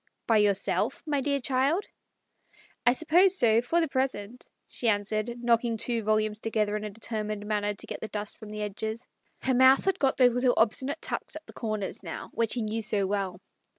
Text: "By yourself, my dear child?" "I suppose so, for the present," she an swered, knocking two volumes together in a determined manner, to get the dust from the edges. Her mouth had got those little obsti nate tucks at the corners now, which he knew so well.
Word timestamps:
"By 0.31 0.37
yourself, 0.37 1.03
my 1.05 1.21
dear 1.21 1.39
child?" 1.39 1.85
"I 2.87 2.93
suppose 2.93 3.37
so, 3.37 3.61
for 3.61 3.79
the 3.79 3.87
present," 3.87 4.49
she 4.67 4.87
an 4.89 5.01
swered, 5.03 5.37
knocking 5.43 5.77
two 5.77 6.01
volumes 6.01 6.39
together 6.39 6.75
in 6.75 6.83
a 6.83 6.89
determined 6.89 7.45
manner, 7.45 7.75
to 7.75 7.85
get 7.85 8.01
the 8.01 8.07
dust 8.07 8.39
from 8.39 8.49
the 8.49 8.63
edges. 8.63 9.07
Her 9.43 9.53
mouth 9.53 9.85
had 9.85 9.99
got 9.99 10.17
those 10.17 10.33
little 10.33 10.55
obsti 10.55 10.85
nate 10.85 11.01
tucks 11.03 11.35
at 11.35 11.45
the 11.45 11.53
corners 11.53 12.01
now, 12.01 12.31
which 12.33 12.55
he 12.55 12.63
knew 12.63 12.81
so 12.81 13.05
well. 13.05 13.39